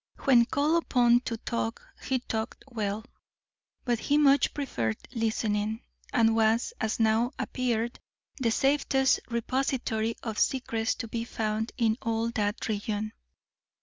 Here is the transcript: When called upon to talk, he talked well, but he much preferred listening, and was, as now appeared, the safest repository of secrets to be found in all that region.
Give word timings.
When 0.23 0.45
called 0.47 0.81
upon 0.85 1.19
to 1.25 1.37
talk, 1.37 1.79
he 2.03 2.17
talked 2.17 2.63
well, 2.71 3.05
but 3.85 3.99
he 3.99 4.17
much 4.17 4.51
preferred 4.51 4.97
listening, 5.13 5.81
and 6.11 6.35
was, 6.35 6.73
as 6.81 6.99
now 6.99 7.33
appeared, 7.37 7.99
the 8.37 8.49
safest 8.49 9.19
repository 9.29 10.15
of 10.23 10.39
secrets 10.39 10.95
to 10.95 11.07
be 11.07 11.23
found 11.23 11.71
in 11.77 11.99
all 12.01 12.31
that 12.31 12.67
region. 12.67 13.13